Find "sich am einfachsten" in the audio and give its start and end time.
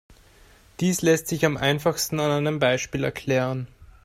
1.27-2.19